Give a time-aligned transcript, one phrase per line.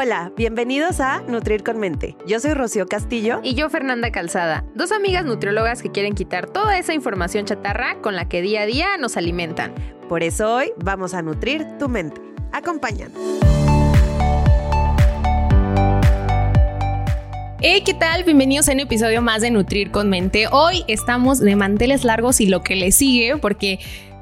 [0.00, 2.14] Hola, bienvenidos a Nutrir con Mente.
[2.24, 3.40] Yo soy Rocío Castillo.
[3.42, 8.14] Y yo Fernanda Calzada, dos amigas nutriólogas que quieren quitar toda esa información chatarra con
[8.14, 9.74] la que día a día nos alimentan.
[10.08, 12.20] Por eso hoy vamos a nutrir tu mente.
[12.52, 13.18] Acompáñanos.
[17.60, 18.22] Hey, ¿qué tal?
[18.22, 20.46] Bienvenidos a un episodio más de Nutrir con Mente.
[20.46, 23.80] Hoy estamos de manteles largos y lo que le sigue, porque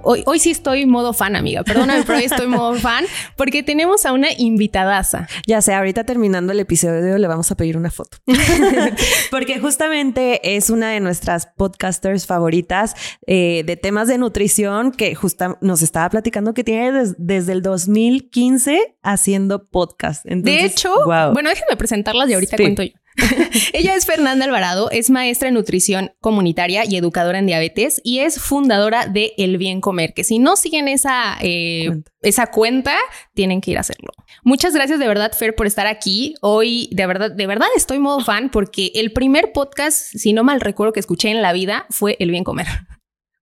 [0.09, 1.65] Hoy, hoy, sí estoy modo fan, amiga.
[1.65, 3.05] Perdóname, pero hoy estoy modo fan
[3.37, 5.27] porque tenemos a una invitadaza.
[5.48, 8.19] Ya sé, ahorita terminando el episodio le vamos a pedir una foto.
[9.33, 12.94] porque justamente es una de nuestras podcasters favoritas
[13.27, 18.97] eh, de temas de nutrición que justo nos estaba platicando que tiene desde el 2015
[19.03, 20.25] haciendo podcast.
[20.25, 22.92] de hecho, bueno, déjenme presentarlas y ahorita cuento yo.
[23.72, 28.41] Ella es Fernanda Alvarado, es maestra en nutrición comunitaria y educadora en diabetes y es
[28.41, 32.11] fundadora de El Bien Comer, que si no siguen esa, eh, cuenta.
[32.22, 32.97] esa cuenta,
[33.34, 34.12] tienen que ir a hacerlo.
[34.42, 36.34] Muchas gracias de verdad, Fer, por estar aquí.
[36.41, 40.61] Hoy, de verdad, de verdad estoy modo fan porque el primer podcast, si no mal
[40.61, 42.67] recuerdo que escuché en la vida, fue El Bien Comer.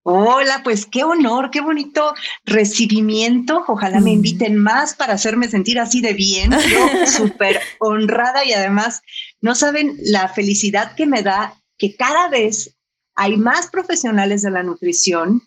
[0.07, 2.13] Hola, pues qué honor, qué bonito
[2.45, 3.65] recibimiento.
[3.67, 6.51] Ojalá me inviten más para hacerme sentir así de bien.
[6.51, 9.01] Yo súper honrada y además
[9.45, 12.79] no saben la felicidad que me da que cada vez
[13.15, 15.43] hay más profesionales de la nutrición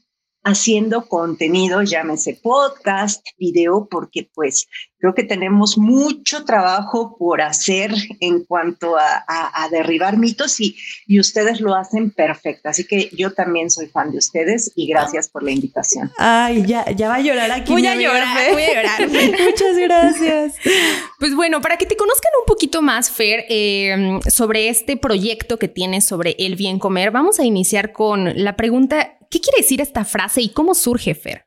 [0.48, 4.68] haciendo contenido, llámese podcast, video, porque pues
[4.98, 11.60] creo que tenemos mucho trabajo por hacer en cuanto a, derribar mitos y, y, ustedes
[11.60, 12.70] lo hacen perfecto.
[12.70, 16.10] Así que yo también soy fan de ustedes y gracias por la invitación.
[16.18, 17.74] Ay, ya, ya va a llorar aquí.
[17.74, 19.10] Voy a llorar, voy a llorar.
[19.10, 20.56] Muchas gracias.
[21.20, 25.68] Pues bueno, para que te conozcan un poquito más, Fer, eh, sobre este proyecto que
[25.68, 30.06] tienes sobre el bien comer, vamos a iniciar con la pregunta ¿Qué quiere decir esta
[30.06, 31.46] frase y cómo surge, Fer?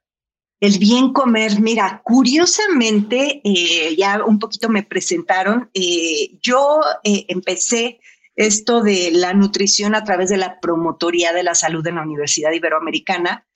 [0.60, 8.00] El bien comer, mira, curiosamente, eh, ya un poquito me presentaron, eh, yo eh, empecé
[8.36, 12.52] esto de la nutrición a través de la Promotoría de la Salud en la Universidad
[12.52, 13.46] Iberoamericana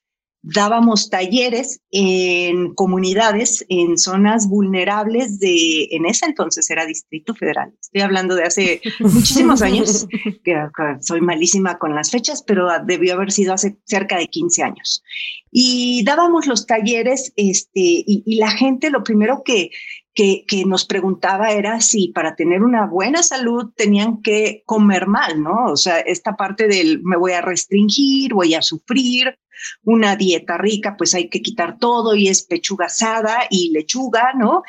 [0.45, 7.73] dábamos talleres en comunidades, en zonas vulnerables de, en ese entonces era Distrito Federal.
[7.81, 10.07] Estoy hablando de hace muchísimos años,
[10.45, 10.55] que
[11.01, 15.03] soy malísima con las fechas, pero debió haber sido hace cerca de 15 años.
[15.51, 19.71] Y dábamos los talleres, este, y, y la gente lo primero que,
[20.15, 25.43] que, que, nos preguntaba era si para tener una buena salud tenían que comer mal,
[25.43, 25.67] ¿no?
[25.73, 29.37] O sea, esta parte del me voy a restringir, voy a sufrir,
[29.83, 34.63] una dieta rica, pues hay que quitar todo y es pechuga asada y lechuga, ¿no?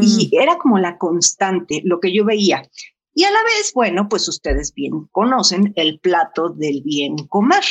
[0.00, 2.62] Y era como la constante, lo que yo veía.
[3.14, 7.64] Y a la vez, bueno, pues ustedes bien conocen el plato del bien comer.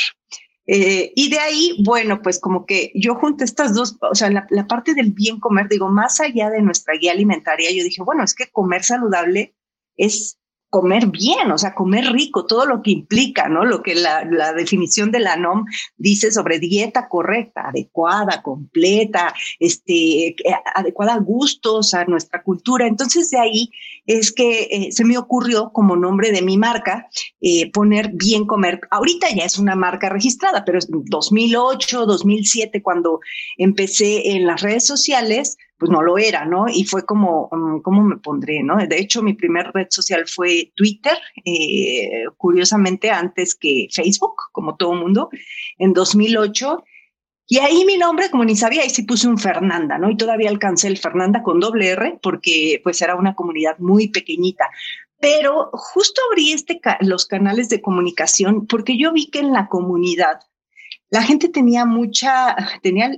[0.66, 4.46] Eh, y de ahí, bueno, pues como que yo junto estas dos, o sea, la,
[4.50, 8.22] la, parte del bien comer, digo, más allá de nuestra guía alimentaria, yo dije, bueno,
[8.22, 9.54] es que comer saludable
[9.96, 10.38] es
[10.72, 13.66] comer bien, o sea, comer rico, todo lo que implica, ¿no?
[13.66, 14.24] Lo que la,
[14.54, 15.66] definición de la NOM
[15.98, 20.34] dice sobre dieta correcta, adecuada, completa, este,
[20.74, 22.86] adecuada a gustos, a nuestra cultura.
[22.86, 23.70] Entonces, de ahí
[24.06, 27.06] es que eh, se me ocurrió como nombre de mi marca
[27.42, 28.80] eh, poner bien comer.
[28.90, 33.20] Ahorita ya es una marca registrada, pero en 2008, 2007, cuando
[33.58, 36.66] empecé en las redes sociales, pues no lo era, ¿no?
[36.68, 38.76] Y fue como, um, ¿cómo me pondré, no?
[38.76, 44.94] De hecho, mi primer red social fue Twitter, eh, curiosamente antes que Facebook, como todo
[44.94, 45.28] mundo,
[45.78, 46.84] en 2008.
[47.48, 50.08] Y ahí mi nombre, como ni sabía, ahí sí puse un Fernanda, ¿no?
[50.08, 54.70] Y todavía alcancé el Fernanda con doble R porque pues era una comunidad muy pequeñita.
[55.18, 60.38] Pero justo abrí este los canales de comunicación porque yo vi que en la comunidad
[61.10, 63.10] la gente tenía mucha, tenía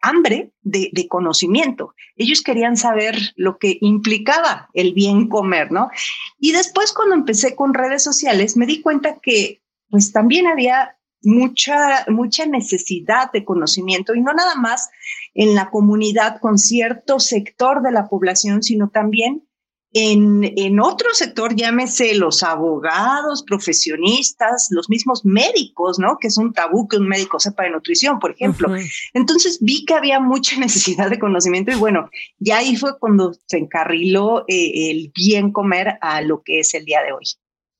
[0.00, 1.94] hambre de, conocimiento.
[2.16, 5.90] Ellos querían saber lo que implicaba el bien comer, ¿no?
[6.38, 12.04] Y después cuando empecé con redes sociales me di cuenta que pues también había mucha,
[12.08, 14.90] mucha necesidad de conocimiento y no nada más
[15.34, 19.45] en la comunidad con cierto sector de la población, sino también
[19.92, 26.18] en, en, otro sector, llámese los abogados, profesionistas, los mismos médicos, ¿no?
[26.18, 28.68] Que es un tabú que un médico sepa de nutrición, por ejemplo.
[29.14, 33.58] Entonces vi que había mucha necesidad de conocimiento y bueno, ya ahí fue cuando se
[33.58, 37.24] encarriló eh, el bien comer a lo que es el día de hoy.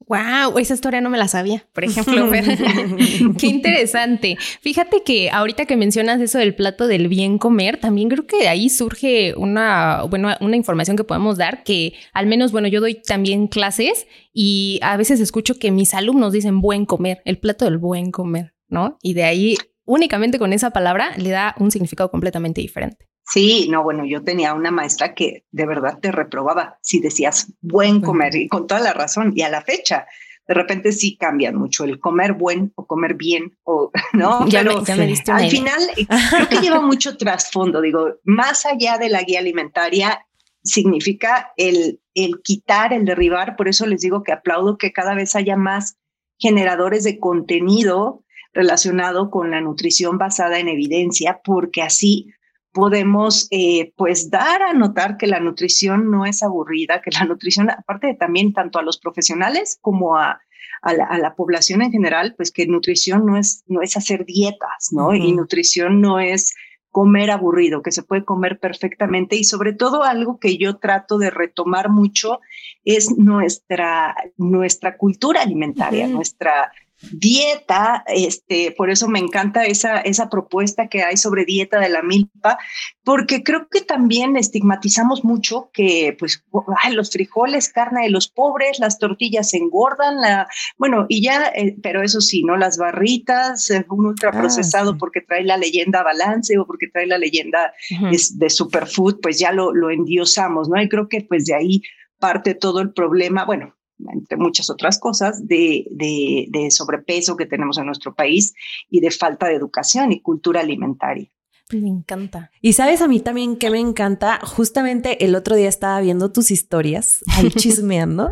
[0.09, 2.31] Wow, esa historia no me la sabía, por ejemplo.
[3.39, 4.37] Qué interesante.
[4.61, 8.49] Fíjate que ahorita que mencionas eso del plato del bien comer, también creo que de
[8.49, 13.03] ahí surge una, bueno, una información que podemos dar que al menos, bueno, yo doy
[13.03, 17.79] también clases y a veces escucho que mis alumnos dicen buen comer, el plato del
[17.79, 18.99] buen comer, ¿no?
[19.03, 19.57] Y de ahí
[19.87, 23.09] únicamente con esa palabra le da un significado completamente diferente.
[23.29, 28.01] Sí, no, bueno, yo tenía una maestra que de verdad te reprobaba si decías buen
[28.01, 30.07] comer y con toda la razón y a la fecha.
[30.47, 34.83] De repente sí cambian mucho el comer buen o comer bien o no, ya Pero
[34.83, 35.81] me, al final
[36.31, 37.81] creo que lleva mucho trasfondo.
[37.81, 40.25] Digo, más allá de la guía alimentaria
[40.63, 43.57] significa el, el quitar, el derribar.
[43.57, 45.97] Por eso les digo que aplaudo que cada vez haya más
[46.39, 48.23] generadores de contenido
[48.53, 52.33] relacionado con la nutrición basada en evidencia, porque así
[52.77, 57.71] podemos eh, pues dar a notar que la nutrición no es aburrida, que la nutrición,
[57.71, 60.43] aparte de también tanto a los profesionales como a,
[60.83, 65.15] a, la, población en general, pues que nutrición no es, no es hacer dietas, ¿no?
[65.15, 66.55] Y nutrición no es
[66.91, 69.37] comer aburrido, que se puede comer perfectamente.
[69.37, 72.41] Y sobre todo algo que yo trato de retomar mucho
[72.85, 76.73] es nuestra, nuestra cultura alimentaria, nuestra
[77.13, 82.03] dieta, este, por eso me encanta esa, esa propuesta que hay sobre dieta de la
[82.03, 82.59] milpa,
[83.05, 86.45] porque creo que también estigmatizamos mucho que, pues,
[86.91, 90.49] los frijoles, carne de los pobres, las tortillas engordan, la,
[90.79, 92.57] bueno, y ya, eh, pero eso sí, ¿no?
[92.57, 97.19] Las barritas, eh, un ultraprocesado ah, porque trae la leyenda balance o porque trae la
[97.19, 100.81] leyenda de superfood, pues ya lo, lo endiosamos, ¿no?
[100.81, 101.83] Y creo que pues de ahí
[102.19, 103.76] parte todo el problema, bueno,
[104.13, 108.55] entre muchas otras cosas, de, de, de, sobrepeso que tenemos en nuestro país
[108.91, 111.31] y de falta de educación y cultura alimentaria.
[111.73, 112.53] Me encanta.
[112.61, 116.53] Y sabes a mí también que me encanta, justamente el otro día estaba viendo tus
[116.53, 118.31] historias, ahí chismeando,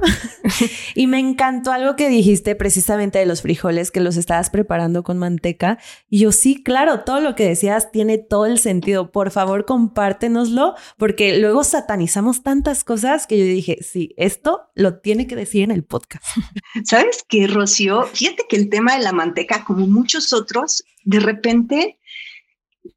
[0.95, 5.19] y me encantó algo que dijiste precisamente de los frijoles, que los estabas preparando con
[5.19, 5.81] manteca.
[6.09, 9.11] Y yo sí, claro, todo lo que decías tiene todo el sentido.
[9.11, 15.27] Por favor, compártenoslo, porque luego satanizamos tantas cosas que yo dije, sí, esto lo tiene
[15.27, 16.25] que decir en el podcast.
[16.85, 18.05] ¿Sabes qué, Rocío?
[18.05, 21.99] Fíjate que el tema de la manteca, como muchos otros, de repente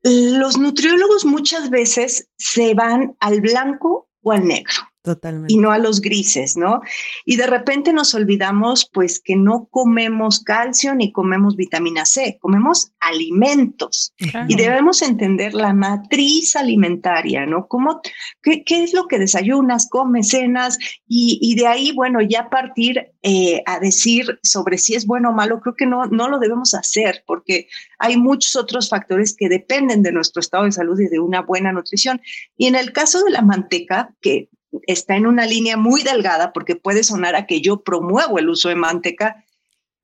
[0.03, 4.73] los nutriólogos muchas veces se van al blanco o al negro.
[5.07, 5.53] Totalmente.
[5.53, 6.81] Y no a los grises, ¿no?
[7.25, 12.91] Y de repente nos olvidamos, pues, que no comemos calcio ni comemos vitamina C, comemos
[12.99, 14.13] alimentos.
[14.49, 17.67] Y debemos entender la matriz alimentaria, ¿no?
[17.67, 18.01] ¿Cómo,
[18.41, 20.77] qué, qué es lo que desayunas, comes, cenas?
[21.07, 25.33] Y, y de ahí, bueno, ya partir eh, a decir sobre si es bueno o
[25.33, 30.03] malo, creo que no, no lo debemos hacer, porque hay muchos otros factores que dependen
[30.03, 32.21] de nuestro estado de salud y de una buena nutrición.
[32.57, 34.49] Y en el caso de la manteca, que
[34.85, 38.69] está en una línea muy delgada porque puede sonar a que yo promuevo el uso
[38.69, 39.43] de manteca.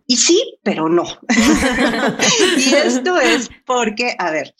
[0.05, 1.05] Y sí, pero no.
[2.57, 4.53] y esto es porque, a ver,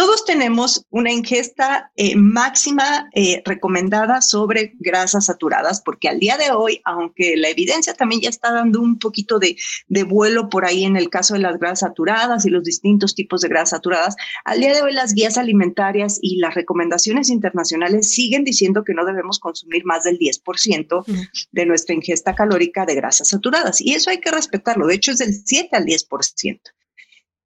[0.00, 6.52] todos tenemos una ingesta eh, máxima eh, recomendada sobre grasas saturadas, porque al día de
[6.52, 9.58] hoy, aunque la evidencia también ya está dando un poquito de,
[9.88, 13.42] de, vuelo por ahí en el caso de las grasas saturadas y los distintos tipos
[13.42, 14.16] de grasas saturadas,
[14.46, 19.04] al día de hoy las guías alimentarias y las recomendaciones internacionales siguen diciendo que no
[19.04, 21.04] debemos consumir más del 10%
[21.52, 23.82] de nuestra ingesta calórica de grasas saturadas.
[23.82, 24.86] Y eso hay que respetarlo.
[24.86, 26.58] De hecho, es del 7 al 10%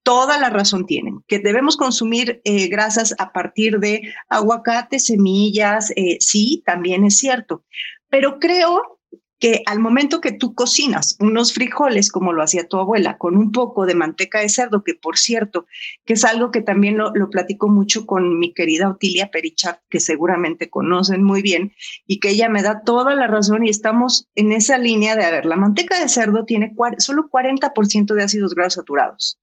[0.05, 6.19] toda la razón tienen, que debemos consumir eh, grasas a partir de aguacate, semillas, eh,
[6.21, 7.65] sí, también es cierto,
[8.09, 9.01] pero creo
[9.41, 13.51] que al momento que tú cocinas unos frijoles, como lo hacía tu abuela, con un
[13.51, 15.67] poco de manteca de cerdo, que por cierto,
[16.05, 20.01] que es algo que también lo, lo platico mucho con mi querida Otilia Perichat, que
[20.01, 21.73] seguramente conocen muy bien,
[22.07, 25.31] y que ella me da toda la razón y estamos en esa línea de, a
[25.31, 29.39] ver, la manteca de cerdo tiene solo 40% de ácidos grasos saturados.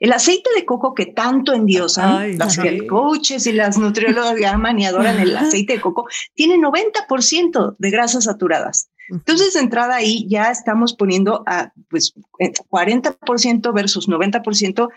[0.00, 2.58] El aceite de coco que tanto endiosan las
[2.88, 8.24] coaches y las nutriólogas llaman y adoran el aceite de coco, tiene 90% de grasas
[8.24, 8.90] saturadas.
[9.10, 14.88] Entonces, de entrada ahí ya estamos poniendo a pues 40% versus 90%.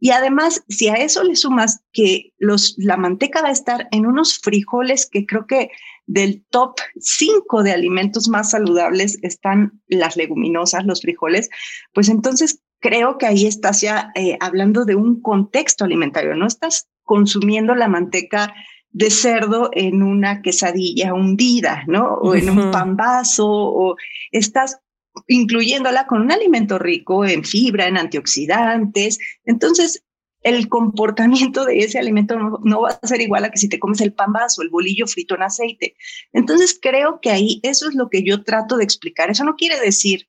[0.00, 4.06] Y además, si a eso le sumas que los, la manteca va a estar en
[4.06, 5.70] unos frijoles que creo que
[6.06, 11.48] del top 5 de alimentos más saludables están las leguminosas, los frijoles,
[11.94, 16.90] pues entonces creo que ahí estás ya eh, hablando de un contexto alimentario, no estás
[17.02, 18.54] consumiendo la manteca
[18.90, 22.12] de cerdo en una quesadilla hundida, ¿no?
[22.16, 23.96] O en un pan vaso, o
[24.32, 24.80] estás
[25.28, 29.18] incluyéndola con un alimento rico en fibra, en antioxidantes.
[29.46, 30.04] Entonces,
[30.42, 34.02] el comportamiento de ese alimento no, va a ser igual a que si te comes
[34.02, 35.96] el pan vaso, el bolillo frito en aceite.
[36.34, 39.30] Entonces, creo que ahí eso es lo que yo trato de explicar.
[39.30, 40.28] Eso no quiere decir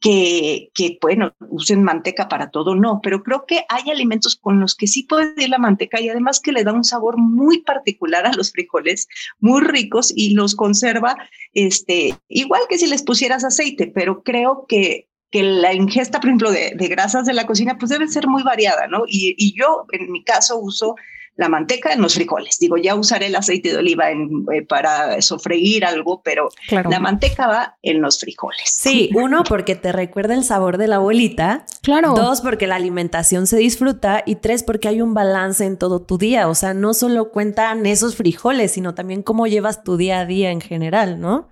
[0.00, 4.86] que, bueno, usen manteca para todo, no, pero creo que hay alimentos con los que
[4.86, 8.32] sí puede ir la manteca y además que le da un sabor muy particular a
[8.32, 9.08] los frijoles,
[9.40, 11.16] muy ricos y los conserva,
[11.52, 16.50] este, igual que si les pusieras aceite, pero creo que, que la ingesta, por ejemplo,
[16.50, 19.02] de, de grasas de la cocina, pues debe ser muy variada, ¿no?
[19.06, 20.94] Y, y yo, en mi caso, uso
[21.38, 22.58] la manteca en los frijoles.
[22.58, 27.46] Digo, ya usaré el aceite de oliva en, eh, para sofreír algo, pero la manteca
[27.46, 28.64] va en los frijoles.
[28.64, 31.64] Sí, uno, porque te recuerda el sabor de la abuelita.
[31.82, 32.14] Claro.
[32.14, 34.24] Dos, porque la alimentación se disfruta.
[34.26, 36.48] Y tres, porque hay un balance en todo tu día.
[36.48, 40.50] O sea, no solo cuentan esos frijoles, sino también cómo llevas tu día a día
[40.50, 41.50] en general, ¿no?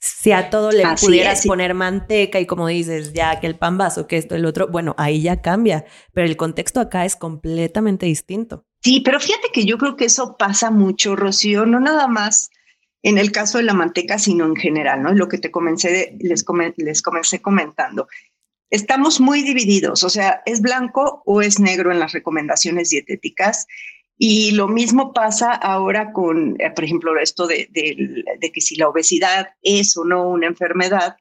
[0.00, 4.06] Si a todo le pudieras poner manteca y como dices, ya que el pan vaso,
[4.08, 5.84] que esto, el otro, bueno, ahí ya cambia.
[6.12, 8.66] Pero el contexto acá es completamente distinto.
[8.84, 12.50] Sí, pero fíjate que yo creo que eso pasa mucho, Rocío, no nada más
[13.02, 15.14] en el caso de la manteca, sino en general, ¿no?
[15.14, 16.44] Lo que te comencé, les,
[16.76, 18.08] les comencé comentando.
[18.68, 23.66] Estamos muy divididos, o sea, es blanco o es negro en las recomendaciones dietéticas.
[24.18, 28.88] Y lo mismo pasa ahora con, eh, por ejemplo, esto de, de, que si la
[28.88, 31.16] obesidad es o no una enfermedad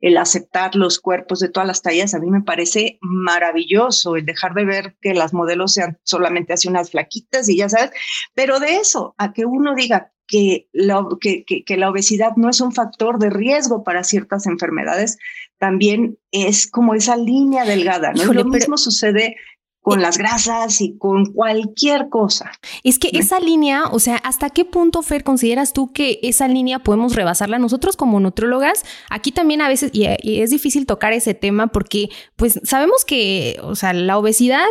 [0.00, 4.54] el aceptar los cuerpos de todas las tallas, a mí me parece maravilloso, el dejar
[4.54, 7.90] de ver que las modelos sean solamente así unas flaquitas y ya sabes,
[8.34, 12.60] pero de eso a que uno diga que la, que, que, la obesidad no es
[12.60, 15.18] un factor de riesgo para ciertas enfermedades,
[15.58, 18.32] también es como esa línea delgada, ¿no?
[18.32, 19.36] lo mismo sucede
[19.84, 22.50] con las grasas y con cualquier cosa.
[22.84, 26.78] Es que esa línea, o sea, ¿hasta qué punto, Fer, consideras tú que esa línea
[26.78, 28.82] podemos rebasarla nosotros como nutrólogas?
[29.10, 33.74] Aquí también a veces, y, es difícil tocar ese tema porque, pues, sabemos que, o
[33.74, 34.64] sea, la obesidad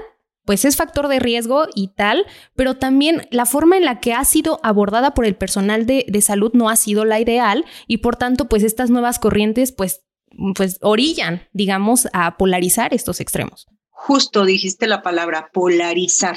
[0.46, 4.26] pues es factor de riesgo y tal, pero también la forma en la que ha
[4.26, 8.18] sido abordada por el personal de, de, salud no ha sido la ideal y por
[8.18, 10.04] tanto pues estas nuevas corrientes pues,
[10.56, 13.68] pues orillan, digamos, a polarizar estos extremos
[14.04, 16.36] justo dijiste la palabra polarizar.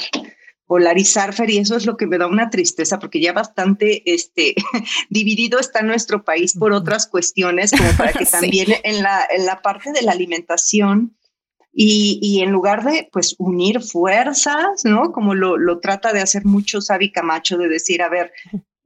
[0.67, 4.55] Polarizar, Fer, y eso es lo que me da una tristeza, porque ya bastante este,
[5.11, 9.63] dividido está nuestro país por otras cuestiones, como para que también en, la, en la
[9.63, 11.17] parte de la alimentación
[11.73, 15.11] y, y, en lugar de pues unir fuerzas, ¿no?
[15.13, 18.33] Como lo, lo trata de hacer mucho Sabi Camacho, de decir, a ver,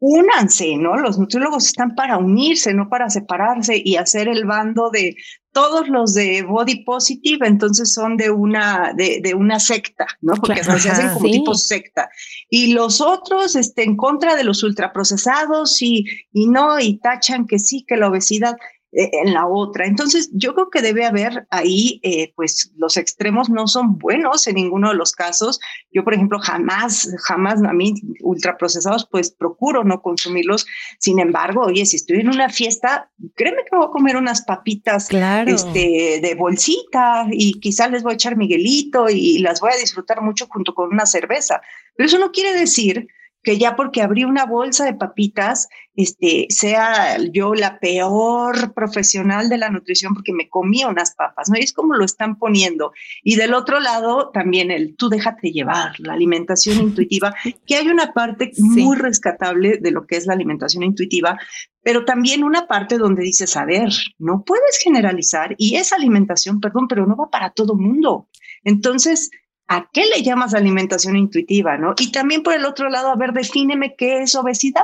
[0.00, 0.96] únanse, ¿no?
[0.96, 5.14] Los nutriólogos están para unirse, no para separarse y hacer el bando de
[5.52, 10.34] todos los de body positive, entonces son de una, de, de una secta, ¿no?
[10.34, 12.08] Porque se hacen como tipo secta.
[12.48, 17.58] Y los otros, este, en contra de los ultraprocesados y, y no, y tachan que
[17.58, 18.56] sí, que la obesidad.
[18.92, 19.86] Eh, en la otra.
[19.86, 24.56] Entonces, yo creo que debe haber ahí, eh, pues los extremos no son buenos en
[24.56, 25.60] ninguno de los casos.
[25.92, 30.66] Yo, por ejemplo, jamás, jamás a mí ultraprocesados, pues procuro no consumirlos.
[30.98, 35.08] Sin embargo, oye, si estoy en una fiesta, créeme que voy a comer unas papitas
[35.46, 40.20] este, de bolsita y quizás les voy a echar Miguelito y las voy a disfrutar
[40.20, 41.62] mucho junto con una cerveza.
[41.94, 43.06] Pero eso no quiere decir
[43.42, 49.58] que ya porque abrí una bolsa de papitas, este, sea yo la peor profesional de
[49.58, 51.56] la nutrición porque me comí unas papas, ¿no?
[51.58, 52.92] Y es como lo están poniendo.
[53.22, 57.34] Y del otro lado, también el tú déjate llevar, la alimentación intuitiva,
[57.66, 61.38] que hay una parte muy rescatable de lo que es la alimentación intuitiva,
[61.82, 66.88] pero también una parte donde dices, a ver, no puedes generalizar y esa alimentación, perdón,
[66.88, 68.28] pero no va para todo mundo.
[68.64, 69.30] Entonces,
[69.72, 71.78] ¿A qué le llamas alimentación intuitiva?
[71.78, 71.94] ¿no?
[71.96, 74.82] Y también por el otro lado, a ver, defíneme qué es obesidad,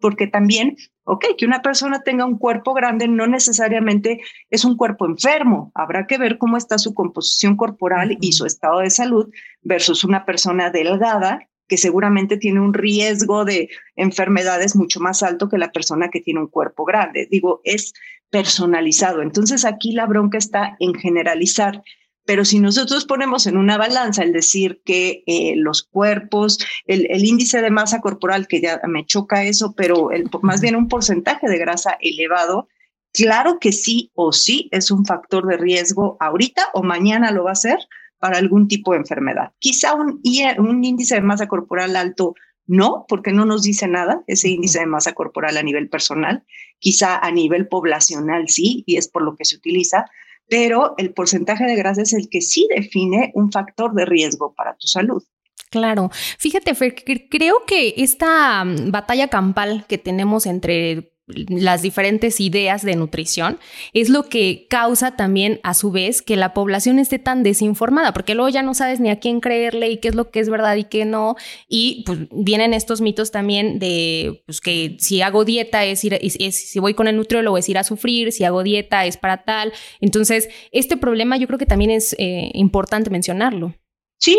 [0.00, 5.06] porque también, ok, que una persona tenga un cuerpo grande no necesariamente es un cuerpo
[5.06, 5.70] enfermo.
[5.72, 9.30] Habrá que ver cómo está su composición corporal y su estado de salud
[9.62, 15.58] versus una persona delgada que seguramente tiene un riesgo de enfermedades mucho más alto que
[15.58, 17.28] la persona que tiene un cuerpo grande.
[17.30, 17.94] Digo, es
[18.30, 19.22] personalizado.
[19.22, 21.84] Entonces aquí la bronca está en generalizar
[22.24, 27.60] pero si nosotros ponemos en una balanza el decir que eh, los cuerpos, el, índice
[27.60, 31.58] de masa corporal, que ya me choca eso, pero el, más bien un porcentaje de
[31.58, 32.68] grasa elevado,
[33.12, 37.52] claro que sí o sí es un factor de riesgo ahorita o mañana lo va
[37.52, 37.78] a ser
[38.18, 39.52] para algún tipo de enfermedad.
[39.58, 40.22] Quizá un,
[40.58, 42.34] un índice de masa corporal alto
[42.66, 46.44] no, porque no nos dice nada ese índice de masa corporal a nivel personal.
[46.78, 50.06] Quizá a nivel poblacional sí, y es por lo que se utiliza,
[50.48, 54.74] pero el porcentaje de grasa es el que sí define un factor de riesgo para
[54.76, 55.22] tu salud.
[55.70, 56.10] Claro.
[56.38, 56.94] Fíjate, Fer,
[57.28, 63.58] creo que esta mm, batalla campal que tenemos entre las diferentes ideas de nutrición
[63.94, 68.34] es lo que causa también a su vez que la población esté tan desinformada, porque
[68.34, 70.76] luego ya no sabes ni a quién creerle y qué es lo que es verdad
[70.76, 71.36] y qué no.
[71.66, 76.78] Y pues vienen estos mitos también de pues, que si hago dieta es ir, si
[76.78, 79.72] voy con el nutriólogo es ir a sufrir, si hago dieta es para tal.
[80.00, 83.74] Entonces, este problema yo creo que también es eh, importante mencionarlo.
[84.18, 84.38] Sí,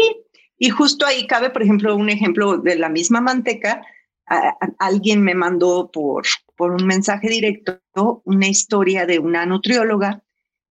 [0.57, 3.81] y justo ahí cabe, por ejemplo, un ejemplo de la misma manteca
[4.79, 7.81] alguien me mandó por, por un mensaje directo
[8.25, 10.23] una historia de una nutrióloga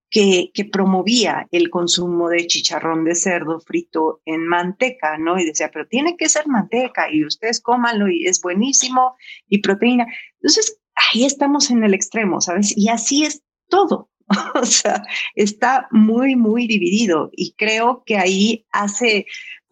[0.09, 5.39] que, que, promovía el consumo de chicharrón de cerdo frito en manteca, ¿no?
[5.39, 9.15] Y decía, pero tiene que ser manteca y ustedes cómanlo y es buenísimo
[9.47, 10.05] y proteína.
[10.35, 12.73] Entonces, ahí estamos en el extremo, ¿sabes?
[12.77, 14.09] Y así es todo.
[14.55, 15.03] o sea,
[15.35, 19.25] está muy, muy dividido y creo que ahí hace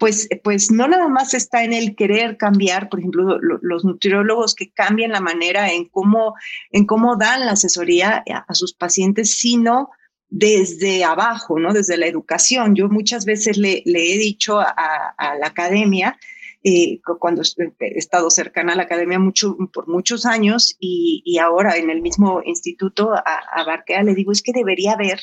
[0.04, 4.70] pues, pues no nada más está en el querer cambiar, por ejemplo, los nutriólogos que
[4.70, 6.34] cambian la manera en cómo,
[6.72, 9.92] en cómo dan la asesoría a, sus pacientes, sino
[10.28, 11.72] desde abajo, ¿no?
[11.72, 12.76] Desde la educación.
[12.76, 16.18] Yo muchas veces le, he dicho a, la academia,
[16.64, 21.90] eh, cuando he estado cercana a la academia mucho, por muchos años y, ahora en
[21.90, 25.20] el mismo instituto a, a Barquea, le digo, es que debería haber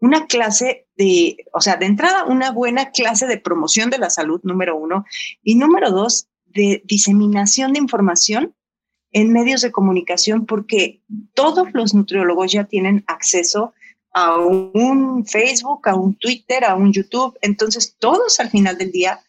[0.00, 4.40] una clase de, o sea, de entrada, una buena clase de promoción de la salud,
[4.42, 5.04] número uno,
[5.42, 8.54] y número dos, de diseminación de información
[9.12, 11.02] en medios de comunicación, porque
[11.34, 13.72] todos los nutriólogos ya tienen acceso
[14.12, 19.20] a un Facebook, a un Twitter, a un YouTube, entonces todos al final del día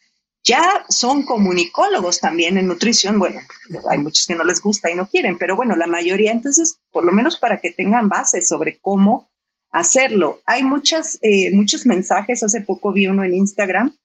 [0.46, 3.18] ya son comunicólogos también en nutrición.
[3.18, 3.42] Bueno,
[3.90, 7.04] hay muchos que no les gusta y no quieren, pero bueno, la mayoría, entonces, por
[7.04, 9.28] lo menos para que tengan bases sobre cómo
[9.72, 10.42] hacerlo.
[10.46, 13.98] Hay muchas, eh, muchos mensajes, hace poco vi uno en Instagram,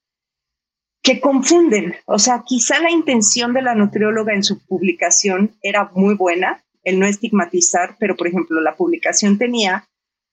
[1.03, 1.95] que confunden.
[2.07, 6.99] O sea, quizá la intención de la nutrióloga en su publicación era muy buena, el
[6.99, 9.87] no estigmatizar, pero por ejemplo, la publicación tenía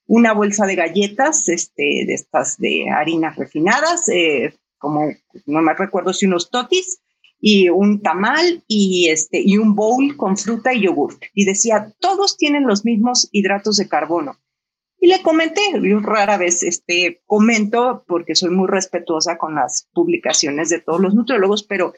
[0.07, 5.09] una bolsa de galletas, este, de estas de harinas refinadas, eh, como
[5.45, 6.99] no me recuerdo si unos totis,
[7.39, 11.17] y un tamal y este y un bowl con fruta y yogur.
[11.33, 14.37] Y decía, todos tienen los mismos hidratos de carbono.
[14.99, 20.69] Y le comenté, yo rara vez este, comento porque soy muy respetuosa con las publicaciones
[20.69, 21.93] de todos los nutriólogos, pero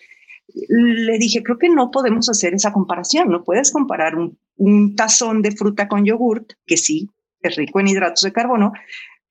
[0.68, 5.42] le dije, creo que no podemos hacer esa comparación, no puedes comparar un, un tazón
[5.42, 7.10] de fruta con yogurt, que sí,
[7.42, 8.74] es rico en hidratos de carbono,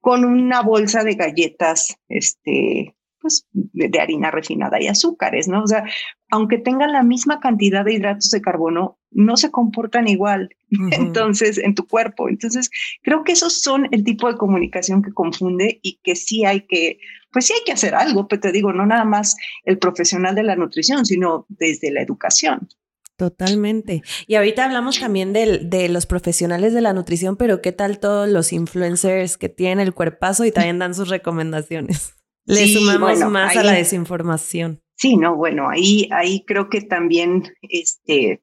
[0.01, 5.63] con una bolsa de galletas este, pues, de harina refinada y azúcares, ¿no?
[5.63, 5.85] O sea,
[6.31, 10.51] aunque tengan la misma cantidad de hidratos de carbono, no se comportan igual,
[10.93, 12.29] entonces, en tu cuerpo.
[12.29, 12.71] Entonces,
[13.03, 16.99] creo que esos son el tipo de comunicación que confunde y que sí hay que,
[17.33, 20.43] pues sí hay que hacer algo, pero te digo, no nada más el profesional de
[20.43, 22.69] la nutrición, sino desde la educación.
[23.17, 24.03] Totalmente.
[24.29, 28.29] Y ahorita hablamos también de, de, los profesionales de la nutrición, pero ¿qué tal todos
[28.29, 32.18] los influencers que tienen el cuerpazo y también dan sus recomendaciones?
[32.49, 34.81] Le sumamos más a la desinformación.
[34.97, 38.41] Sí, no, bueno, ahí, ahí creo que también este,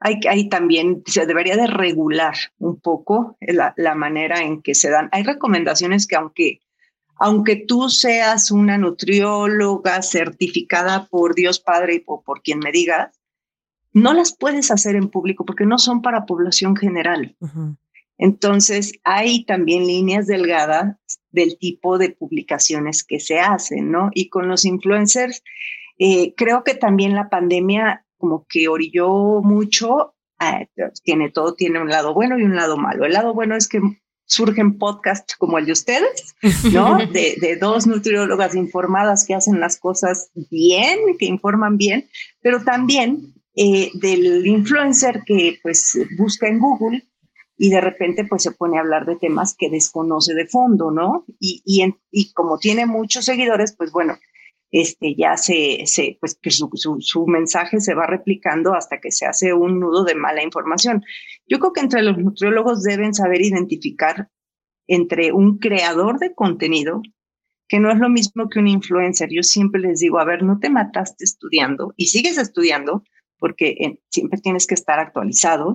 [0.00, 4.90] hay, hay también, se debería de regular un poco la, la, manera en que se
[4.90, 5.08] dan.
[5.12, 6.60] Hay recomendaciones que aunque,
[7.16, 13.10] aunque tú seas una nutrióloga certificada por Dios Padre o por quien me digas,
[13.92, 17.36] no las puedes hacer en público porque no son para población general.
[18.22, 20.96] Entonces, hay también líneas delgadas
[21.32, 24.10] del tipo de publicaciones que se hacen, ¿no?
[24.14, 25.42] Y con los influencers,
[25.98, 30.68] eh, creo que también la pandemia como que orilló mucho, eh,
[31.02, 33.06] tiene todo, tiene un lado bueno y un lado malo.
[33.06, 33.80] El lado bueno es que
[34.24, 36.36] surgen podcasts como el de ustedes,
[36.72, 36.98] ¿no?
[37.12, 42.08] De, dos nutriólogas informadas que hacen las cosas bien, que informan bien,
[42.40, 47.04] pero también eh, del influencer que pues busca en Google
[47.62, 51.24] y de repente pues se pone a hablar de temas que desconoce de fondo, ¿no?
[51.38, 51.62] Y,
[52.10, 54.18] y, como tiene muchos seguidores, pues bueno,
[54.72, 59.26] este ya se, se pues que su, su, mensaje se va replicando hasta que se
[59.26, 61.04] hace un nudo de mala información.
[61.46, 64.28] Yo creo que entre los nutriólogos deben saber identificar
[64.88, 67.00] entre un creador de contenido,
[67.68, 69.28] que no es lo mismo que un influencer.
[69.30, 73.04] Yo siempre les digo, a ver, no te mataste estudiando y sigues estudiando,
[73.42, 75.74] porque siempre tienes que estar actualizado,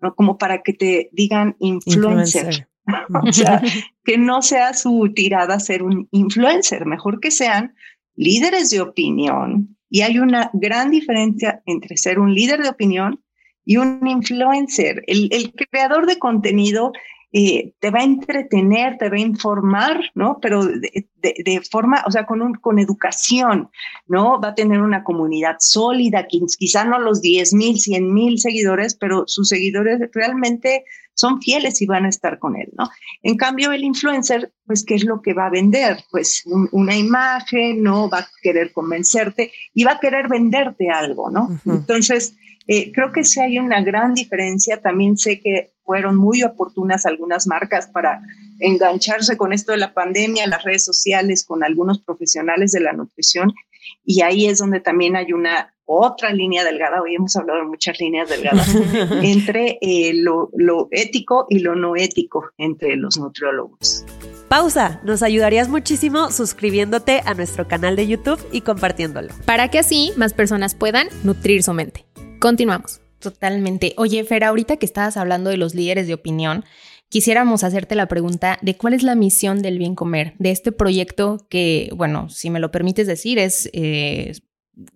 [0.00, 0.14] ¿no?
[0.14, 2.68] Como para que te digan influencer.
[3.28, 3.60] o sea,
[4.04, 7.74] que no sea su tirada ser un influencer, mejor que sean
[8.14, 9.76] líderes de opinión.
[9.90, 13.20] Y hay una gran diferencia entre ser un líder de opinión
[13.64, 15.02] y un influencer.
[15.08, 16.92] El, el creador de contenido
[17.30, 20.38] eh, te va a entretener, te va a informar, ¿no?
[20.40, 23.68] Pero de, forma, o sea, con, un, con educación,
[24.06, 24.40] ¿no?
[24.40, 29.24] Va a tener una comunidad sólida, quizá no los 10 mil, 100 mil seguidores, pero
[29.26, 32.88] sus seguidores realmente son fieles y van a estar con él, ¿no?
[33.22, 35.98] En cambio, el influencer, pues, ¿qué es lo que va a vender?
[36.10, 38.08] Pues una imagen, ¿no?
[38.08, 41.48] Va a querer convencerte y va a querer venderte algo, ¿no?
[41.66, 42.36] Entonces,
[42.68, 44.80] eh, creo que sí hay una gran diferencia.
[44.80, 48.20] También sé que fueron muy oportunas algunas marcas para
[48.60, 53.54] engancharse con esto de la pandemia, las redes sociales, con algunos profesionales de la nutrición.
[54.04, 57.98] Y ahí es donde también hay una otra línea delgada, hoy hemos hablado de muchas
[57.98, 58.68] líneas delgadas,
[59.22, 64.04] entre eh, lo, lo ético y lo no ético entre los nutriólogos.
[64.48, 69.32] Pausa, nos ayudarías muchísimo suscribiéndote a nuestro canal de YouTube y compartiéndolo.
[69.46, 72.07] Para que así más personas puedan nutrir su mente.
[72.40, 73.00] Continuamos.
[73.18, 73.94] Totalmente.
[73.96, 76.64] Oye, Fer, ahorita que estabas hablando de los líderes de opinión,
[77.08, 81.38] quisiéramos hacerte la pregunta de cuál es la misión del bien comer, de este proyecto
[81.48, 84.34] que, bueno, si me lo permites decir, es, eh,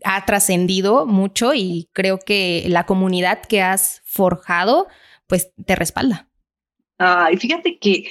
[0.04, 4.86] ha trascendido mucho y creo que la comunidad que has forjado,
[5.26, 6.28] pues te respalda.
[7.32, 8.04] y fíjate que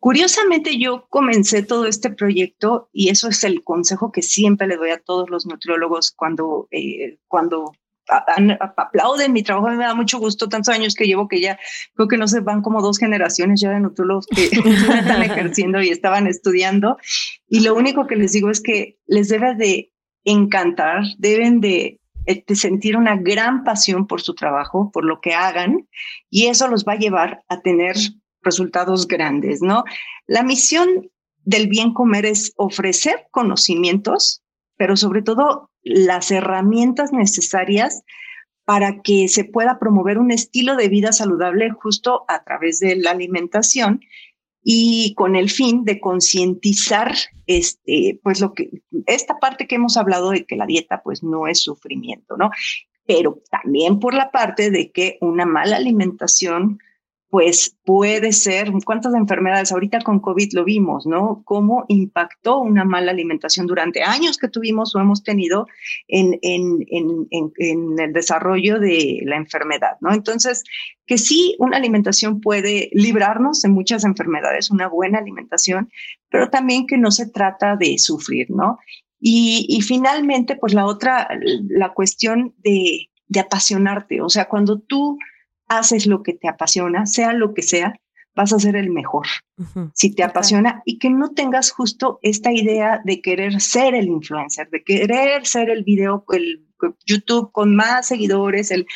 [0.00, 4.90] curiosamente yo comencé todo este proyecto y eso es el consejo que siempre le doy
[4.90, 7.72] a todos los nutriólogos cuando, eh, cuando
[8.08, 11.58] aplauden mi trabajo, me da mucho gusto, tantos años que llevo que ya
[11.94, 15.90] creo que no se van como dos generaciones ya de nutrólogos que están ejerciendo y
[15.90, 16.96] estaban estudiando.
[17.48, 19.92] Y lo único que les digo es que les debe de
[20.24, 25.34] encantar, deben de, eh, de sentir una gran pasión por su trabajo, por lo que
[25.34, 25.88] hagan,
[26.30, 27.96] y eso los va a llevar a tener
[28.42, 29.84] resultados grandes, ¿no?
[30.26, 31.10] La misión
[31.44, 34.42] del bien comer es ofrecer conocimientos,
[34.76, 38.02] pero sobre todo las herramientas necesarias
[38.64, 43.12] para que se pueda promover un estilo de vida saludable justo a través de la
[43.12, 44.02] alimentación
[44.62, 47.14] y con el fin de concientizar
[47.46, 51.46] este pues lo que esta parte que hemos hablado de que la dieta pues no
[51.46, 52.50] es sufrimiento, ¿no?
[53.06, 56.78] Pero también por la parte de que una mala alimentación
[57.30, 59.70] pues puede ser, ¿cuántas enfermedades?
[59.70, 61.42] Ahorita con COVID lo vimos, ¿no?
[61.44, 65.66] Cómo impactó una mala alimentación durante años que tuvimos o hemos tenido
[66.06, 70.14] en, en, en, en, el desarrollo de la enfermedad, ¿no?
[70.14, 70.64] Entonces,
[71.06, 75.90] que sí, una alimentación puede librarnos de muchas enfermedades, una buena alimentación,
[76.30, 78.78] pero también que no se trata de sufrir, ¿no?
[79.20, 81.28] Y, y finalmente, pues la otra,
[81.68, 85.18] la cuestión de, de apasionarte, o sea, cuando tú
[85.68, 87.94] haces lo que te apasiona, sea lo que sea,
[88.34, 89.26] vas a ser el mejor.
[89.94, 94.70] Si te apasiona y que no tengas justo esta idea de querer ser el influencer,
[94.70, 96.64] de querer ser el video, el
[97.04, 98.86] YouTube con más seguidores, el,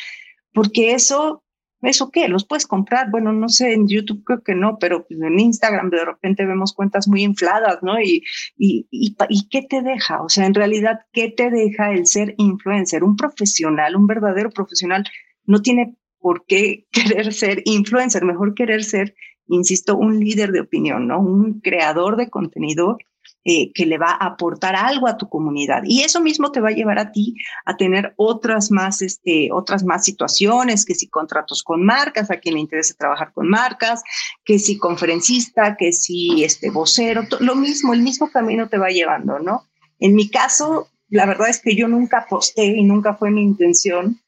[0.53, 1.43] porque eso,
[1.81, 2.29] ¿eso qué?
[2.29, 3.11] ¿Los puedes comprar?
[3.11, 6.71] Bueno, no sé, en YouTube creo que no, pero pues, en Instagram de repente vemos
[6.71, 7.99] cuentas muy infladas, ¿no?
[7.99, 8.23] Y,
[8.57, 10.21] y, y, y qué te deja?
[10.21, 13.03] O sea, en realidad, ¿qué te deja el ser influencer?
[13.03, 15.03] Un profesional, un verdadero profesional,
[15.45, 19.13] no tiene por qué querer ser influencer, mejor querer ser,
[19.47, 21.19] insisto, un líder de opinión, ¿no?
[21.19, 22.97] Un creador de contenido
[23.45, 25.83] eh, que le va a aportar algo a tu comunidad.
[25.83, 29.83] Y eso mismo te va a llevar a ti a tener otras más, este, otras
[29.83, 34.01] más situaciones, que si contratos con marcas, a quien le interese trabajar con marcas,
[34.45, 39.39] que si conferencista, que si este vocero, lo mismo, el mismo camino te va llevando,
[39.39, 39.67] ¿no?
[39.99, 44.22] En mi caso, la verdad es que yo nunca posté y nunca fue mi intención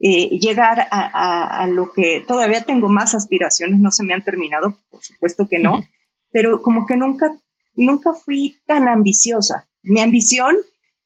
[0.00, 5.02] eh, llegar a, lo que todavía tengo más aspiraciones, no se me han terminado, por
[5.02, 5.82] supuesto que no,
[6.30, 7.36] pero como que nunca,
[7.74, 9.68] nunca fui tan ambiciosa.
[9.82, 10.56] Mi ambición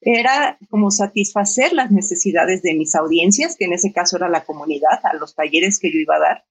[0.01, 4.99] era como satisfacer las necesidades de mis audiencias, que en ese caso era la comunidad,
[5.03, 6.43] a los talleres que yo iba a dar.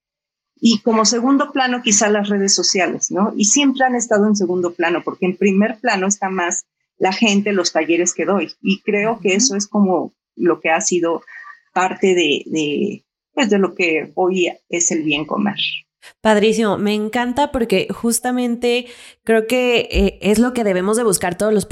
[0.55, 3.33] Y como segundo plano, quizá las redes sociales, ¿no?
[3.37, 6.65] Y siempre han estado en segundo plano, porque en primer plano está más
[6.97, 8.51] la gente, los talleres que doy.
[8.61, 11.21] Y creo que eso es como lo que ha sido
[11.73, 15.57] parte de, pues de lo que hoy es el bien comer.
[16.21, 18.87] Padrísimo, me encanta porque justamente
[19.23, 21.67] creo que eh, es lo que debemos de buscar todos los,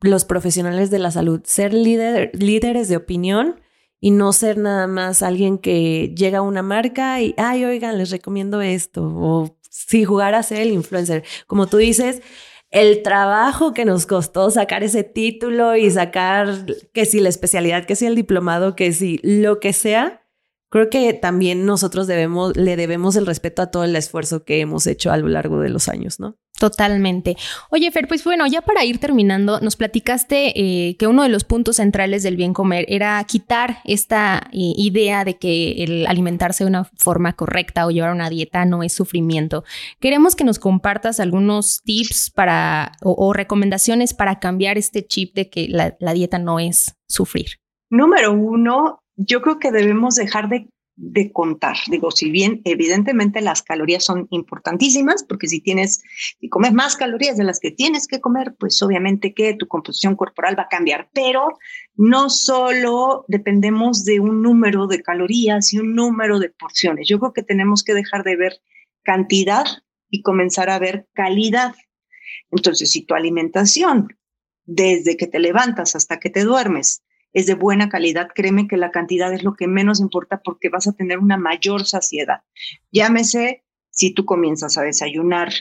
[0.00, 3.60] los profesionales de la salud, ser líder líderes de opinión
[4.00, 8.10] y no ser nada más alguien que llega a una marca y, ay, oigan, les
[8.10, 11.24] recomiendo esto, o si jugar a ser el influencer.
[11.46, 12.20] Como tú dices,
[12.72, 17.96] el trabajo que nos costó sacar ese título y sacar que si la especialidad, que
[17.96, 20.26] si el diplomado, que si lo que sea,
[20.70, 24.86] creo que también nosotros debemos, le debemos el respeto a todo el esfuerzo que hemos
[24.86, 26.38] hecho a lo largo de los años, ¿no?
[26.62, 27.36] Totalmente.
[27.70, 31.42] Oye, Fer, pues bueno, ya para ir terminando, nos platicaste eh, que uno de los
[31.42, 36.70] puntos centrales del bien comer era quitar esta eh, idea de que el alimentarse de
[36.70, 39.64] una forma correcta o llevar una dieta no es sufrimiento.
[39.98, 45.66] Queremos que nos compartas algunos tips para o, recomendaciones para cambiar este chip de que
[45.66, 47.58] la dieta no es sufrir.
[47.90, 51.76] Número uno, yo creo que debemos dejar de de contar.
[51.88, 56.02] Digo, si bien evidentemente las calorías son importantísimas, porque si tienes,
[56.40, 60.16] si comes más calorías de las que tienes que comer, pues obviamente que tu composición
[60.16, 61.58] corporal va a cambiar, pero
[61.94, 67.08] no solo dependemos de un número de calorías y un número de porciones.
[67.08, 68.60] Yo creo que tenemos que dejar de ver
[69.02, 69.64] cantidad
[70.10, 71.74] y comenzar a ver calidad.
[72.50, 74.08] Entonces, si tu alimentación,
[74.64, 77.02] desde que te levantas hasta que te duermes,
[77.32, 80.86] es de buena calidad, créeme que la cantidad es lo que menos importa porque vas
[80.86, 82.42] a tener una mayor saciedad.
[82.90, 85.52] Llámese si tú comienzas a desayunar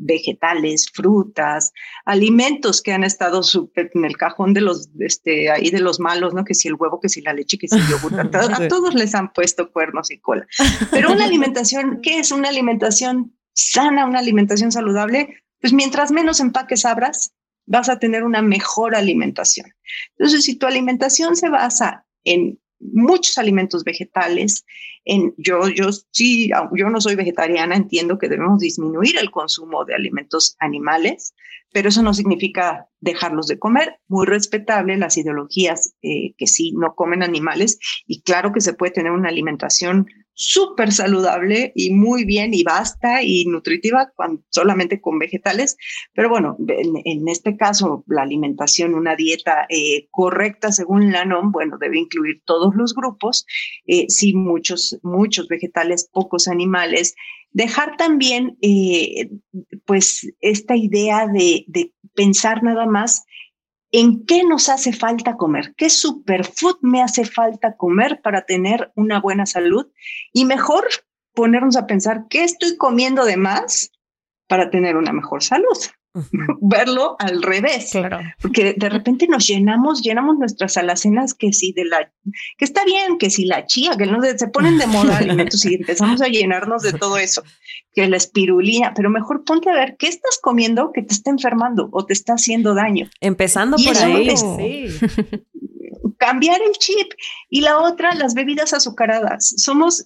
[0.00, 1.72] vegetales, frutas,
[2.04, 3.42] alimentos que han estado
[3.74, 6.44] en el cajón de los, este, ahí de los malos, ¿no?
[6.44, 8.30] Que si el huevo, que si la leche, que si el yogur, a,
[8.68, 10.46] todos les han puesto cuernos y cola.
[10.90, 15.36] Pero una alimentación, ¿qué es una alimentación sana, una alimentación saludable?
[15.60, 17.34] Pues mientras menos empaques abras,
[17.66, 19.72] vas a tener una mejor alimentación.
[20.18, 24.64] Entonces, si tu alimentación se basa en muchos alimentos vegetales,
[25.04, 29.94] en yo, yo sí, yo no soy vegetariana, entiendo que debemos disminuir el consumo de
[29.94, 31.34] alimentos animales,
[31.72, 34.00] pero eso no significa dejarlos de comer.
[34.08, 38.92] Muy respetable las ideologías eh, que sí no comen animales y claro que se puede
[38.92, 40.06] tener una alimentación
[40.40, 44.10] súper saludable y muy bien y basta y nutritiva
[44.48, 45.76] solamente con vegetales.
[46.14, 51.76] Pero bueno, en, este caso, la alimentación, una dieta eh, correcta según la NOM, bueno,
[51.78, 53.44] debe incluir todos los grupos,
[53.86, 57.14] eh, sí, muchos, muchos vegetales, pocos animales.
[57.52, 59.28] Dejar también, eh,
[59.84, 63.26] pues, esta idea de, de pensar nada más
[63.92, 69.20] en qué nos hace falta comer, qué superfood me hace falta comer para tener una
[69.20, 69.86] buena salud
[70.32, 70.88] y mejor
[71.34, 73.90] ponernos a pensar qué estoy comiendo de más
[74.46, 75.76] para tener una mejor salud.
[76.60, 77.92] verlo al revés.
[78.40, 82.12] Porque de repente nos llenamos, llenamos nuestras alacenas que si de la,
[82.58, 85.74] que está bien, que si la chía, que no se ponen de moda alimentos y
[85.74, 87.42] empezamos a llenarnos de todo eso,
[87.92, 91.88] que la espirulina, pero mejor ponte a ver qué estás comiendo que te está enfermando
[91.92, 93.08] o te está haciendo daño.
[93.20, 94.34] Empezando por ahí.
[96.18, 97.12] Cambiar el chip.
[97.48, 99.54] Y la otra, las bebidas azucaradas.
[99.56, 100.04] Somos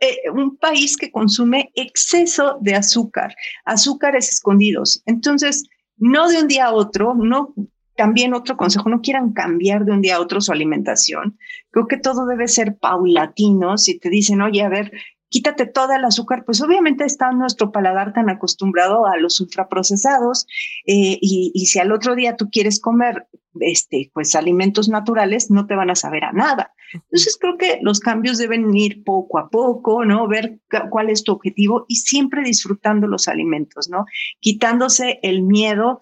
[0.00, 5.02] eh, un país que consume exceso de azúcar, azúcares escondidos.
[5.06, 5.64] Entonces,
[5.96, 7.54] no de un día a otro, no
[7.96, 11.38] también otro consejo, no quieran cambiar de un día a otro su alimentación.
[11.70, 13.78] Creo que todo debe ser paulatino.
[13.78, 14.92] Si te dicen, oye, a ver,
[15.36, 20.46] quítate todo el azúcar, pues obviamente está nuestro paladar tan acostumbrado a los ultraprocesados
[20.86, 23.26] eh, y, y, si al otro día tú quieres comer
[23.60, 26.72] este, pues alimentos naturales, no te van a saber a nada.
[26.94, 30.26] Entonces creo que los cambios deben ir poco a poco, ¿no?
[30.26, 34.06] Ver cuál es tu objetivo y siempre disfrutando los alimentos, ¿no?
[34.40, 36.00] Quitándose el miedo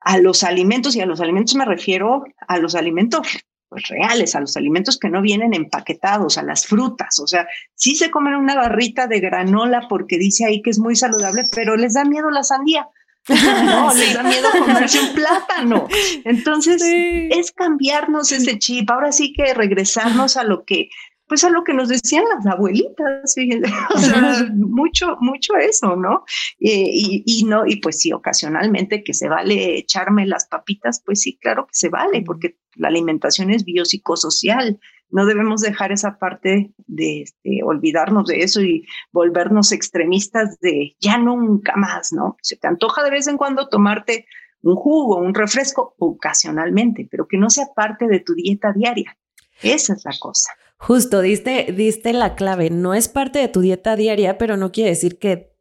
[0.00, 3.28] a los alimentos y a los alimentos me refiero a los alimentos
[3.72, 7.18] pues, reales, a los alimentos que no vienen empaquetados, a las frutas.
[7.20, 10.94] O sea, sí se comen una barrita de granola porque dice ahí que es muy
[10.94, 12.86] saludable, pero les da miedo la sandía.
[13.64, 15.88] No, les da miedo comerse un plátano.
[16.24, 18.90] Entonces, es cambiarnos ese chip.
[18.90, 20.90] Ahora sí que regresarnos a lo que
[21.26, 23.34] pues a lo que nos decían las abuelitas,
[23.94, 26.24] o sea, mucho, mucho eso, ¿no?
[26.60, 31.20] Eh, y, y, no, y pues sí, ocasionalmente que se vale echarme las papitas, pues
[31.22, 34.78] sí, claro que se vale, porque la alimentación es biopsicosocial.
[35.10, 41.18] No debemos dejar esa parte de este, olvidarnos de eso y volvernos extremistas de ya
[41.18, 42.36] nunca más, ¿no?
[42.40, 44.26] Se te antoja de vez en cuando tomarte
[44.62, 49.16] un jugo, un refresco, ocasionalmente, pero que no sea parte de tu dieta diaria.
[49.60, 50.50] Esa es la cosa.
[50.82, 52.68] Justo, diste, diste la clave.
[52.68, 55.52] No es parte de tu dieta diaria, pero no quiere decir que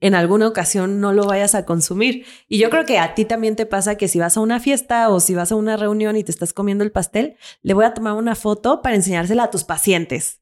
[0.00, 2.24] en alguna ocasión no lo vayas a consumir.
[2.48, 5.10] Y yo creo que a ti también te pasa que si vas a una fiesta
[5.10, 7.92] o si vas a una reunión y te estás comiendo el pastel, le voy a
[7.92, 10.40] tomar una foto para enseñársela a tus pacientes.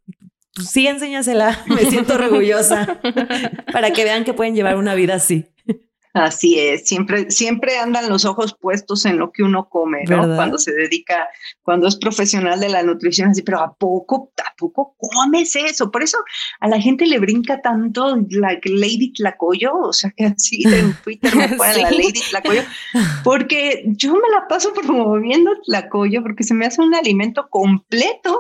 [0.53, 3.01] Sí, enséñasela, me siento orgullosa,
[3.73, 5.47] para que vean que pueden llevar una vida así.
[6.15, 10.35] Así es, siempre, siempre andan los ojos puestos en lo que uno come, ¿no?
[10.37, 11.29] Cuando se dedica,
[11.63, 15.91] cuando es profesional de la nutrición, así, pero ¿a poco, a poco comes eso?
[15.91, 16.19] Por eso
[16.61, 21.35] a la gente le brinca tanto la Lady Tlacoyo, o sea, que así en Twitter
[21.37, 22.63] me ponen la Lady Tlacoyo,
[23.23, 28.39] porque yo me la paso promoviendo Tlacoyo porque se me hace un alimento completo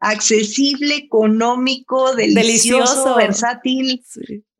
[0.00, 4.02] accesible, económico, delicioso, versátil.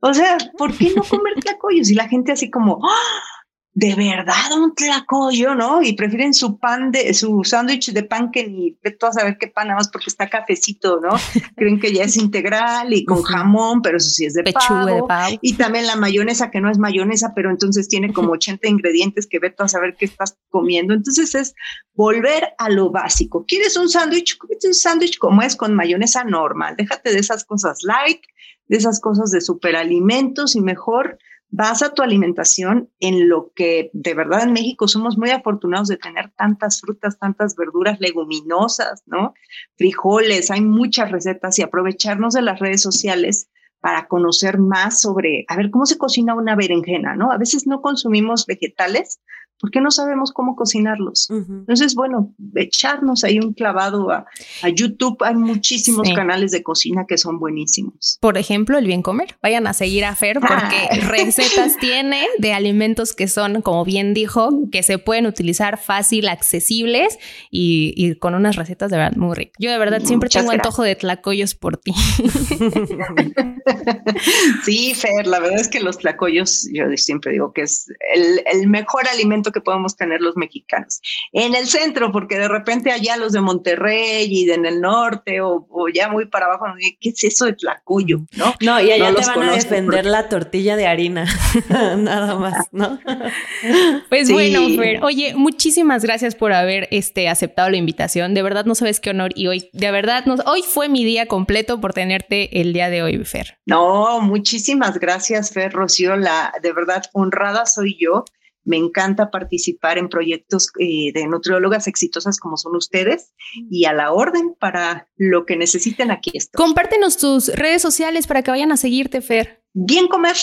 [0.01, 1.91] O sea, ¿por qué no comer tlacoyos?
[1.91, 3.39] Y la gente así como, ¡Ah!
[3.79, 5.83] de verdad un tlacoyo, ¿no?
[5.83, 9.47] Y prefieren su pan de, su sándwich de pan que ni de a saber qué
[9.47, 11.11] pan, nada más porque está cafecito, ¿no?
[11.57, 14.87] Creen que ya es integral y con jamón, pero eso sí es de pavo.
[14.87, 15.39] de pavo.
[15.43, 19.39] Y también la mayonesa, que no es mayonesa, pero entonces tiene como 80 ingredientes que
[19.39, 20.93] ve a saber qué estás comiendo.
[20.93, 21.55] Entonces es
[21.95, 23.45] volver a lo básico.
[23.47, 24.39] ¿Quieres un sándwich?
[24.39, 26.75] Cómete un sándwich como es con mayonesa normal.
[26.77, 28.23] Déjate de esas cosas light,
[28.69, 31.19] de esas cosas de superalimentos y mejor
[31.51, 36.31] basa tu alimentación en lo que de verdad en México somos muy afortunados de tener
[36.37, 39.33] tantas frutas, tantas verduras leguminosas, ¿no?
[39.77, 43.49] Frijoles, hay muchas recetas y aprovecharnos de las redes sociales
[43.81, 47.31] para conocer más sobre, a ver, cómo se cocina una berenjena, ¿no?
[47.31, 49.21] A veces no consumimos vegetales
[49.61, 51.29] porque no sabemos cómo cocinarlos.
[51.31, 54.27] Entonces, bueno, echarnos ahí un clavado a,
[54.75, 55.23] YouTube.
[55.25, 58.19] Hay muchísimos canales de cocina que son buenísimos.
[58.21, 59.37] Por ejemplo, el bien comer.
[59.43, 64.51] Vayan a seguir a Fer porque recetas tiene de alimentos que son, como bien dijo,
[64.71, 67.19] que se pueden utilizar fácil, accesibles
[67.51, 69.55] y, con unas recetas de verdad muy ricas.
[69.59, 71.93] Yo de verdad siempre tengo antojo de tlacoyos por ti.
[74.65, 79.09] sí, Fer, la verdad es que los tlacoyos, yo siempre digo que es el mejor
[79.09, 81.01] alimento que podemos tener los mexicanos.
[81.33, 85.67] En el centro, porque de repente allá los de Monterrey y en el norte o,
[85.93, 86.67] ya muy para abajo,
[87.01, 88.21] ¿qué es eso de Tlacuyo?
[88.37, 91.27] No, no y allá te van a defender la tortilla de harina,
[91.69, 92.99] nada más, ¿no?
[94.09, 98.35] pues bueno, Fer, oye, muchísimas gracias por haber este, aceptado la invitación.
[98.35, 101.27] De verdad no sabes qué honor y hoy, de verdad, no, hoy fue mi día
[101.27, 103.59] completo por tenerte el día de hoy, Fer.
[103.67, 106.17] No, muchísimas gracias, Fer, Rocío.
[106.17, 108.25] La, de verdad, honrada soy yo
[108.69, 113.33] me encanta participar en proyectos eh, de nutriólogas exitosas como son ustedes
[113.71, 116.63] y a la orden para lo que necesiten aquí estoy.
[116.63, 119.63] Compártenos tus redes sociales para que vayan a seguirte, Fer.
[119.73, 120.37] Bien comer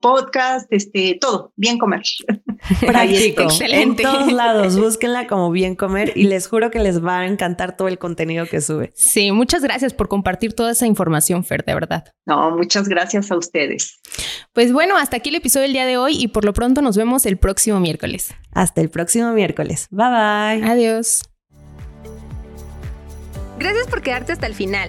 [0.00, 2.02] podcast, este, todo, bien comer.
[2.80, 3.42] Práctico.
[3.42, 4.02] Excelente.
[4.02, 7.76] En todos lados, búsquenla como bien comer y les juro que les va a encantar
[7.76, 8.92] todo el contenido que sube.
[8.94, 12.04] Sí, muchas gracias por compartir toda esa información, Fer, de verdad.
[12.26, 14.00] No, muchas gracias a ustedes.
[14.52, 16.96] Pues bueno, hasta aquí el episodio del día de hoy y por lo pronto nos
[16.96, 18.34] vemos el próximo miércoles.
[18.52, 19.88] Hasta el próximo miércoles.
[19.90, 20.68] Bye bye.
[20.68, 21.22] Adiós.
[23.58, 24.88] Gracias por quedarte hasta el final.